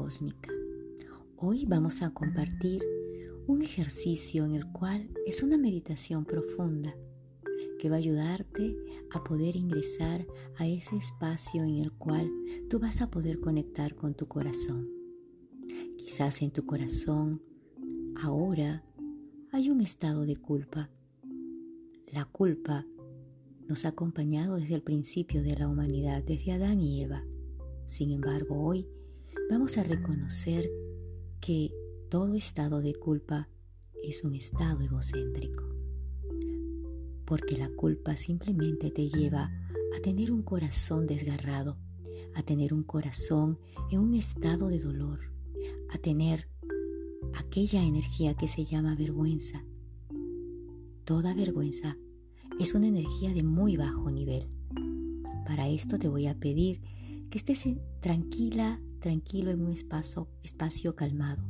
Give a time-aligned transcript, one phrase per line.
[0.00, 0.50] cósmica.
[1.36, 2.82] Hoy vamos a compartir
[3.46, 6.96] un ejercicio en el cual es una meditación profunda
[7.78, 8.78] que va a ayudarte
[9.10, 12.32] a poder ingresar a ese espacio en el cual
[12.70, 14.88] tú vas a poder conectar con tu corazón.
[15.98, 17.42] Quizás en tu corazón
[18.22, 18.82] ahora
[19.52, 20.88] hay un estado de culpa.
[22.06, 22.86] La culpa
[23.68, 27.22] nos ha acompañado desde el principio de la humanidad, desde Adán y Eva.
[27.84, 28.86] Sin embargo, hoy
[29.50, 30.70] vamos a reconocer
[31.40, 31.72] que
[32.08, 33.48] todo estado de culpa
[34.02, 35.70] es un estado egocéntrico
[37.30, 39.52] porque la culpa simplemente te lleva
[39.96, 41.78] a tener un corazón desgarrado,
[42.34, 43.56] a tener un corazón
[43.92, 45.20] en un estado de dolor,
[45.94, 46.48] a tener
[47.34, 49.64] aquella energía que se llama vergüenza.
[51.04, 51.96] Toda vergüenza
[52.58, 54.48] es una energía de muy bajo nivel.
[55.46, 56.80] Para esto te voy a pedir
[57.30, 57.64] que estés
[58.00, 61.42] tranquila, tranquilo en un espacio, espacio calmado,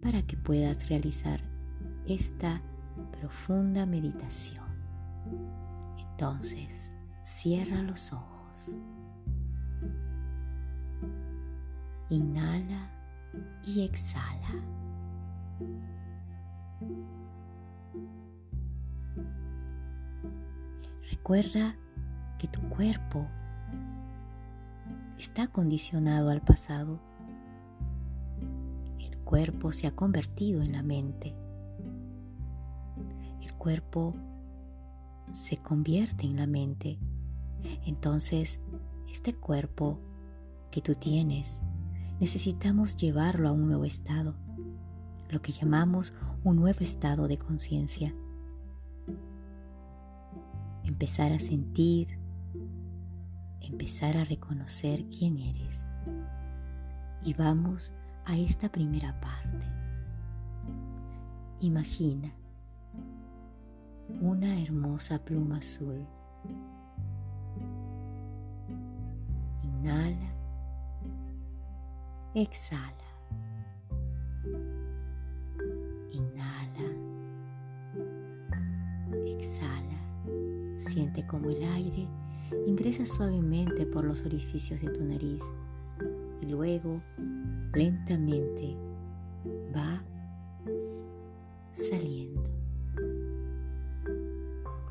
[0.00, 1.42] para que puedas realizar
[2.06, 2.62] esta
[3.20, 4.64] profunda meditación.
[5.98, 8.78] Entonces, cierra los ojos.
[12.08, 12.90] Inhala
[13.66, 14.64] y exhala.
[21.10, 21.76] Recuerda
[22.38, 23.28] que tu cuerpo
[25.18, 27.00] está condicionado al pasado.
[28.98, 31.34] El cuerpo se ha convertido en la mente.
[33.40, 34.14] El cuerpo
[35.32, 36.98] se convierte en la mente.
[37.86, 38.60] Entonces,
[39.10, 39.98] este cuerpo
[40.70, 41.60] que tú tienes,
[42.18, 44.34] necesitamos llevarlo a un nuevo estado,
[45.28, 46.14] lo que llamamos
[46.44, 48.14] un nuevo estado de conciencia.
[50.84, 52.18] Empezar a sentir,
[53.72, 55.86] empezar a reconocer quién eres.
[57.24, 57.94] Y vamos
[58.26, 59.66] a esta primera parte.
[61.60, 62.30] Imagina
[64.20, 66.06] una hermosa pluma azul.
[69.62, 70.32] Inhala,
[72.34, 72.92] exhala.
[76.10, 76.88] Inhala,
[79.24, 80.76] exhala.
[80.76, 82.06] Siente como el aire
[82.66, 85.42] ingresa suavemente por los orificios de tu nariz
[86.40, 87.02] y luego
[87.74, 88.76] lentamente
[89.74, 90.02] va
[91.72, 92.42] saliendo.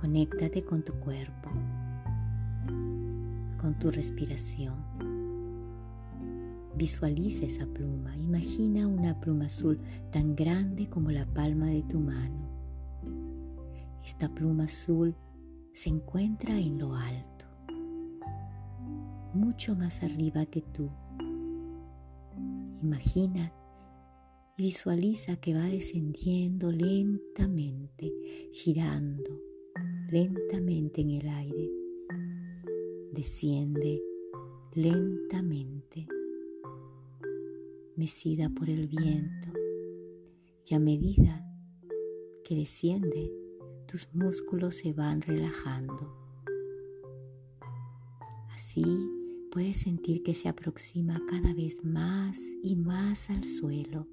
[0.00, 1.50] Conéctate con tu cuerpo,
[3.58, 4.76] con tu respiración.
[6.74, 8.16] Visualiza esa pluma.
[8.16, 9.78] Imagina una pluma azul
[10.10, 12.48] tan grande como la palma de tu mano.
[14.02, 15.14] Esta pluma azul
[15.72, 17.29] se encuentra en lo alto,
[19.34, 20.90] mucho más arriba que tú.
[22.82, 23.52] Imagina
[24.56, 28.12] y visualiza que va descendiendo lentamente,
[28.52, 29.40] girando
[30.10, 31.70] lentamente en el aire.
[33.12, 34.02] Desciende
[34.74, 36.06] lentamente,
[37.96, 39.48] mecida por el viento,
[40.68, 41.44] y a medida
[42.44, 43.32] que desciende,
[43.86, 46.16] tus músculos se van relajando.
[48.52, 48.84] Así
[49.50, 54.06] puedes sentir que se aproxima cada vez más y más al suelo,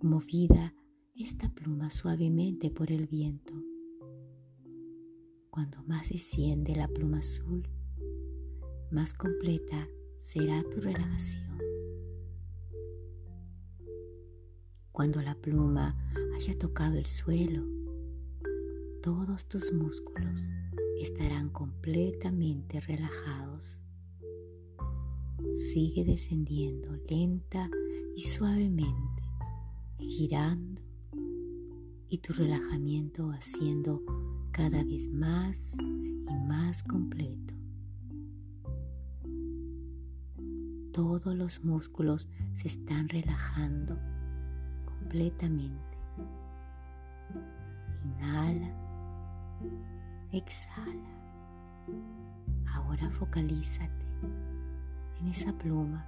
[0.00, 0.74] movida
[1.14, 3.54] esta pluma suavemente por el viento.
[5.50, 7.68] Cuando más desciende la pluma azul,
[8.90, 9.88] más completa
[10.18, 11.58] será tu relajación.
[14.90, 15.96] Cuando la pluma
[16.34, 17.64] haya tocado el suelo,
[19.02, 20.50] todos tus músculos
[21.02, 23.80] estarán completamente relajados.
[25.52, 27.70] Sigue descendiendo lenta
[28.14, 29.22] y suavemente,
[29.98, 30.82] girando
[32.08, 34.02] y tu relajamiento haciendo
[34.50, 37.54] cada vez más y más completo.
[40.92, 43.96] Todos los músculos se están relajando
[44.84, 45.98] completamente.
[48.04, 48.74] Inhala
[50.32, 51.08] exhala.
[52.74, 54.06] Ahora focalízate
[55.20, 56.06] en esa pluma.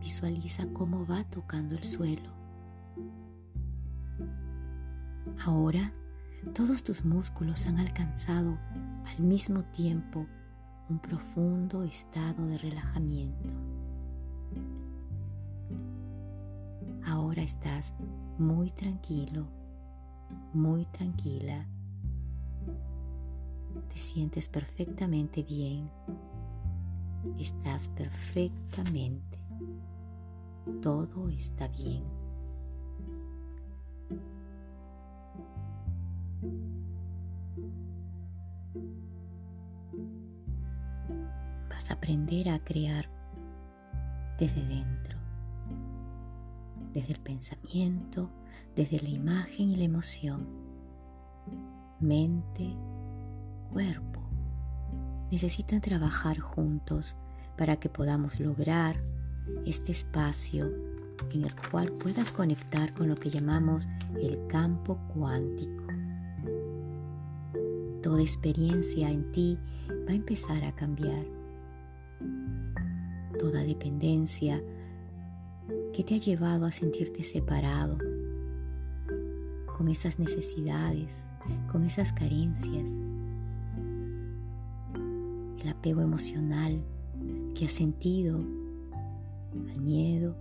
[0.00, 2.30] Visualiza cómo va tocando el suelo.
[5.44, 5.92] Ahora
[6.54, 8.58] todos tus músculos han alcanzado
[9.06, 10.26] al mismo tiempo
[10.88, 13.54] un profundo estado de relajamiento.
[17.06, 17.94] Ahora estás
[18.38, 19.46] muy tranquilo,
[20.52, 21.66] muy tranquila.
[23.90, 25.90] Te sientes perfectamente bien.
[27.38, 29.38] Estás perfectamente.
[30.80, 32.04] Todo está bien.
[41.68, 43.10] Vas a aprender a crear
[44.38, 45.18] desde dentro,
[46.92, 48.30] desde el pensamiento,
[48.76, 50.46] desde la imagen y la emoción.
[52.00, 52.74] Mente,
[53.72, 54.20] cuerpo
[55.30, 57.16] necesitan trabajar juntos
[57.56, 58.96] para que podamos lograr
[59.64, 60.70] este espacio
[61.32, 63.88] en el cual puedas conectar con lo que llamamos
[64.20, 65.84] el campo cuántico.
[68.02, 69.58] Toda experiencia en ti
[70.06, 71.24] va a empezar a cambiar.
[73.38, 74.62] Toda dependencia
[75.92, 77.98] que te ha llevado a sentirte separado,
[79.76, 81.26] con esas necesidades,
[81.70, 82.90] con esas carencias,
[85.70, 86.82] apego emocional
[87.54, 90.36] que has sentido al miedo,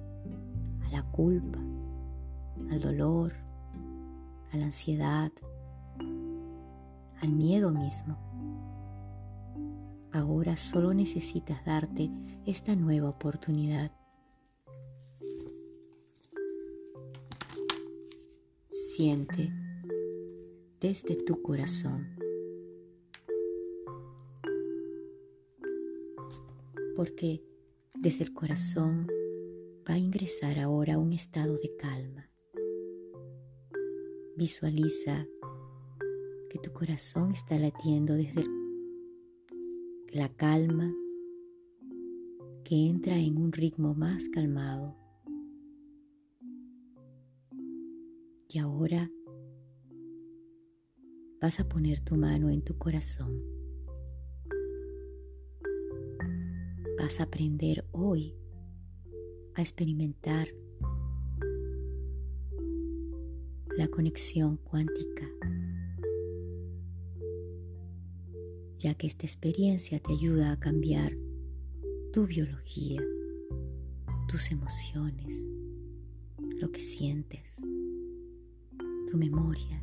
[0.85, 1.59] a la culpa,
[2.69, 3.33] al dolor,
[4.51, 5.31] a la ansiedad,
[7.21, 8.17] al miedo mismo.
[10.11, 12.09] Ahora solo necesitas darte
[12.45, 13.91] esta nueva oportunidad.
[18.69, 19.53] Siente
[20.79, 22.18] desde tu corazón.
[26.99, 27.41] Porque
[27.97, 29.07] desde el corazón
[29.89, 32.29] va a ingresar ahora a un estado de calma.
[34.35, 35.25] Visualiza
[36.49, 38.43] que tu corazón está latiendo desde
[40.11, 40.93] la calma
[42.65, 44.97] que entra en un ritmo más calmado.
[48.49, 49.09] Y ahora
[51.39, 53.58] vas a poner tu mano en tu corazón.
[56.99, 58.35] Vas a aprender hoy
[59.55, 60.49] a experimentar
[63.77, 65.25] la conexión cuántica,
[68.77, 71.13] ya que esta experiencia te ayuda a cambiar
[72.11, 73.01] tu biología,
[74.27, 75.41] tus emociones,
[76.59, 77.55] lo que sientes,
[79.09, 79.81] tu memoria.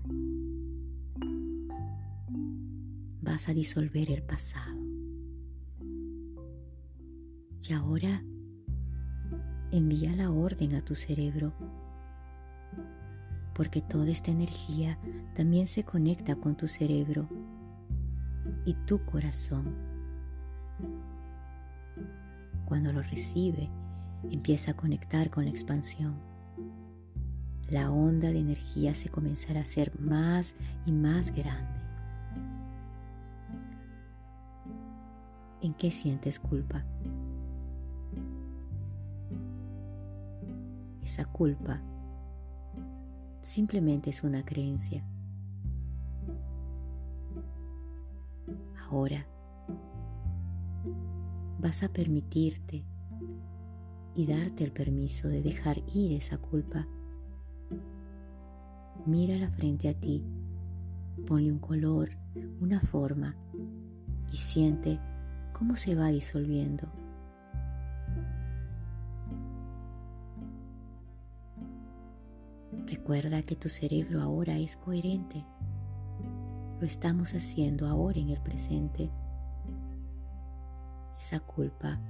[3.22, 4.75] Vas a disolver el pasado.
[7.68, 8.22] Y ahora
[9.72, 11.52] envía la orden a tu cerebro,
[13.54, 14.98] porque toda esta energía
[15.34, 17.28] también se conecta con tu cerebro
[18.64, 19.74] y tu corazón.
[22.66, 23.68] Cuando lo recibe,
[24.30, 26.14] empieza a conectar con la expansión.
[27.68, 30.54] La onda de energía se comenzará a hacer más
[30.84, 31.80] y más grande.
[35.62, 36.84] ¿En qué sientes culpa?
[41.16, 41.80] Esa culpa
[43.40, 45.02] simplemente es una creencia.
[48.90, 49.26] Ahora
[51.58, 52.84] vas a permitirte
[54.14, 56.86] y darte el permiso de dejar ir esa culpa.
[59.06, 60.22] Mírala frente a ti,
[61.26, 62.10] ponle un color,
[62.60, 63.34] una forma
[64.30, 65.00] y siente
[65.54, 66.85] cómo se va disolviendo
[73.06, 75.44] Recuerda que tu cerebro ahora es coherente.
[76.80, 79.12] Lo estamos haciendo ahora en el presente.
[81.16, 82.00] Esa culpa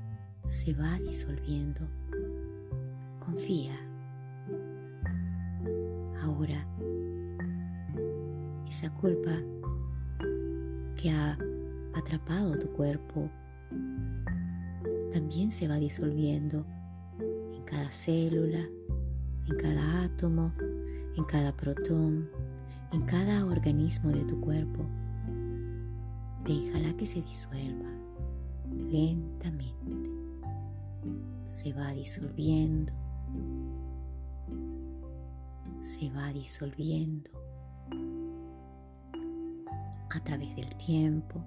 [0.47, 1.87] se va disolviendo.
[3.21, 3.79] Confía.
[6.23, 6.67] Ahora,
[8.67, 9.33] esa culpa
[10.97, 11.37] que ha
[11.95, 13.29] atrapado tu cuerpo
[15.13, 16.65] también se va disolviendo
[17.53, 18.67] en cada célula,
[19.47, 20.55] en cada átomo,
[21.17, 22.29] en cada protón,
[22.93, 24.85] en cada organismo de tu cuerpo.
[26.45, 27.91] Déjala que se disuelva
[28.71, 30.11] lentamente.
[31.45, 32.93] Se va disolviendo.
[35.81, 37.31] Se va disolviendo.
[40.17, 41.45] a través del tiempo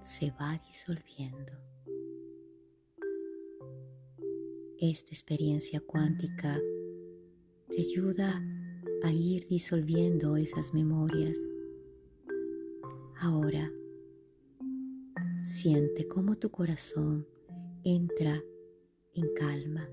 [0.00, 1.52] se va disolviendo.
[4.82, 6.58] Esta experiencia cuántica
[7.68, 8.42] te ayuda
[9.02, 11.36] a ir disolviendo esas memorias.
[13.18, 13.70] Ahora,
[15.42, 17.26] siente cómo tu corazón
[17.84, 18.42] entra
[19.12, 19.86] en calma.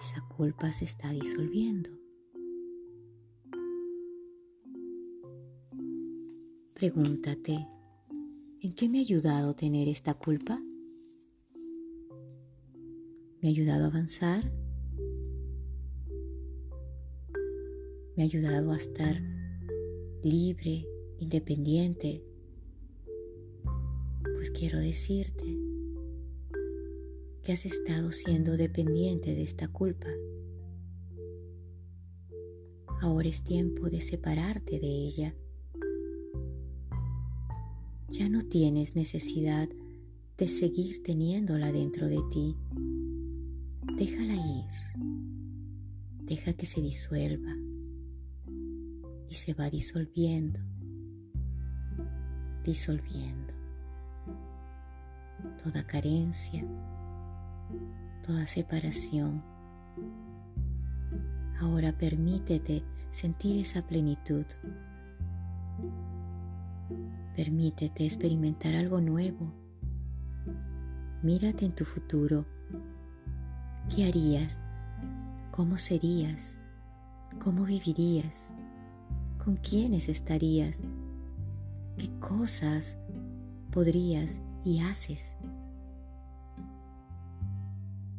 [0.00, 1.90] Esa culpa se está disolviendo.
[6.74, 7.68] Pregúntate,
[8.62, 10.60] ¿en qué me ha ayudado tener esta culpa?
[13.40, 14.52] ¿Me ha ayudado a avanzar?
[18.16, 19.22] ¿Me ha ayudado a estar
[20.22, 20.86] libre,
[21.18, 22.24] independiente?
[24.34, 25.56] Pues quiero decirte
[27.42, 30.08] que has estado siendo dependiente de esta culpa.
[33.00, 35.34] Ahora es tiempo de separarte de ella
[38.10, 39.68] ya no tienes necesidad
[40.38, 42.56] de seguir teniéndola dentro de ti.
[43.98, 44.64] Déjala ir.
[46.24, 47.54] Deja que se disuelva
[49.28, 50.60] y se va disolviendo,
[52.64, 53.54] disolviendo.
[55.62, 56.64] Toda carencia,
[58.24, 59.42] toda separación.
[61.60, 64.46] Ahora permítete sentir esa plenitud
[67.38, 69.54] Permítete experimentar algo nuevo.
[71.22, 72.44] Mírate en tu futuro.
[73.94, 74.62] ¿Qué harías?
[75.50, 76.58] ¿Cómo serías?
[77.42, 78.52] ¿Cómo vivirías?
[79.42, 80.78] ¿Con quiénes estarías?
[81.96, 82.96] ¿Qué cosas
[83.72, 85.34] podrías y haces?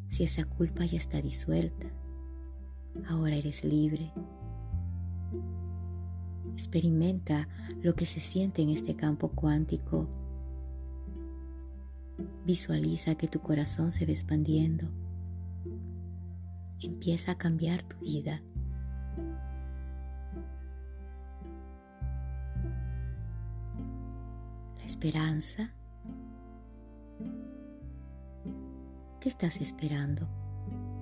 [0.08, 1.88] Si esa culpa ya está disuelta,
[3.08, 4.12] ahora eres libre.
[6.54, 7.48] Experimenta
[7.82, 10.08] lo que se siente en este campo cuántico.
[12.46, 14.90] Visualiza que tu corazón se va expandiendo.
[16.82, 18.42] Empieza a cambiar tu vida.
[24.78, 25.74] La esperanza.
[29.20, 30.28] ¿Qué estás esperando?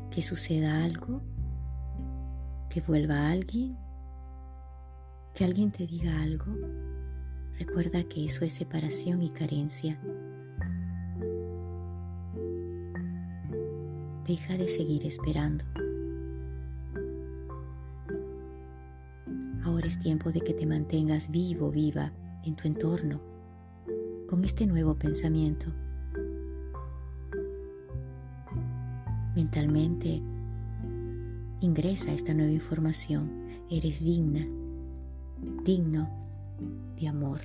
[0.10, 1.22] ¿Que suceda algo?
[2.70, 3.78] ¿Que vuelva alguien?
[5.38, 6.48] que alguien te diga algo,
[7.60, 10.02] recuerda que eso es separación y carencia.
[14.28, 15.64] Deja de seguir esperando.
[19.64, 22.12] Ahora es tiempo de que te mantengas vivo, viva
[22.44, 23.22] en tu entorno,
[24.28, 25.68] con este nuevo pensamiento.
[29.34, 30.22] Mentalmente,
[31.62, 33.32] ingresa esta nueva información.
[33.70, 34.46] Eres digna,
[35.64, 36.10] digno
[37.00, 37.40] de amor.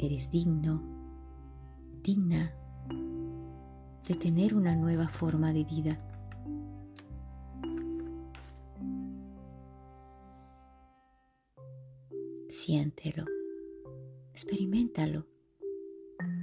[0.00, 0.82] Eres digno,
[2.02, 2.50] digna
[4.10, 6.04] de tener una nueva forma de vida.
[12.48, 13.24] Siéntelo,
[14.32, 15.28] experimentalo.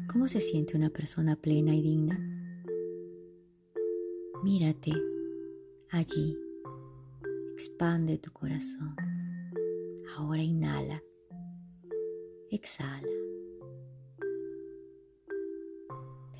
[0.10, 2.18] ¿Cómo se siente una persona plena y digna?
[4.46, 4.94] Mírate
[5.90, 6.38] allí
[7.54, 8.96] Expande tu corazón.
[10.16, 11.04] Ahora inhala.
[12.50, 13.27] Exhala.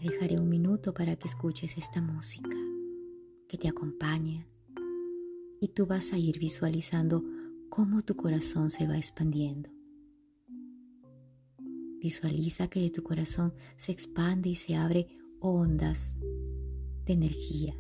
[0.08, 2.58] Dejaré un minuto para que escuches esta música
[3.48, 4.48] que te acompaña
[5.60, 7.24] y tú vas a ir visualizando
[7.70, 9.70] cómo tu corazón se va expandiendo.
[12.00, 15.08] Visualiza que de tu corazón se expande y se abre
[15.40, 16.18] ondas
[17.06, 17.76] de energía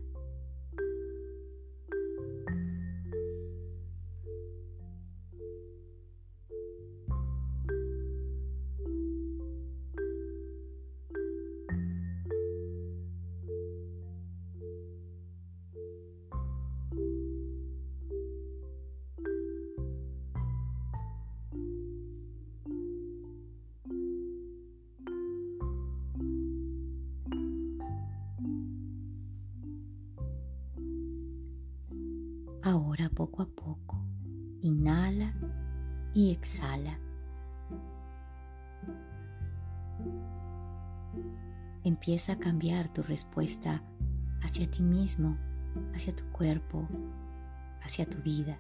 [33.16, 33.98] Poco a poco,
[34.62, 35.34] inhala
[36.14, 37.00] y exhala.
[41.84, 43.82] Empieza a cambiar tu respuesta
[44.44, 45.36] hacia ti mismo,
[45.96, 46.88] hacia tu cuerpo,
[47.82, 48.60] hacia tu vida.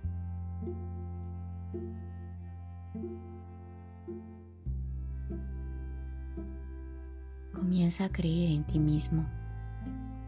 [7.53, 9.25] Comienza a creer en ti mismo,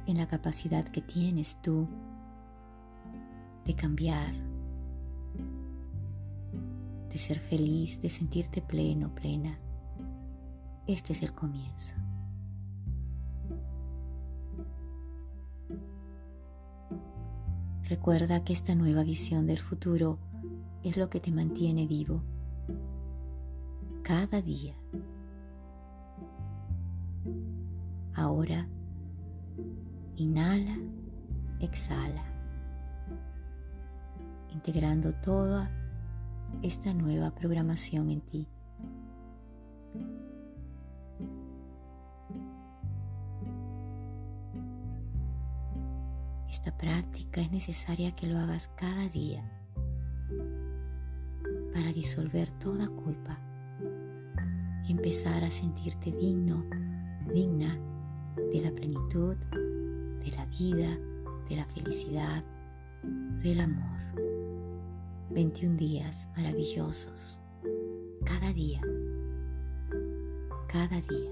[0.05, 1.87] en la capacidad que tienes tú
[3.65, 4.33] de cambiar,
[7.09, 9.59] de ser feliz, de sentirte pleno, plena.
[10.87, 11.95] Este es el comienzo.
[17.83, 20.19] Recuerda que esta nueva visión del futuro
[20.83, 22.21] es lo que te mantiene vivo
[24.03, 24.75] cada día.
[28.13, 28.67] Ahora,
[30.17, 30.77] inhala,
[31.59, 32.28] exhala,
[34.51, 35.71] integrando toda
[36.61, 38.47] esta nueva programación en ti.
[46.49, 49.43] Esta práctica es necesaria que lo hagas cada día
[51.73, 53.39] para disolver toda culpa
[54.85, 56.65] y empezar a sentirte digno,
[57.31, 57.79] digna
[58.51, 60.97] de la plenitud, de la vida,
[61.47, 62.43] de la felicidad,
[63.41, 63.98] del amor.
[65.31, 67.39] 21 días maravillosos,
[68.25, 68.81] cada día,
[70.67, 71.31] cada día.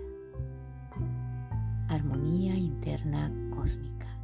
[1.90, 4.17] Armonía interna cósmica.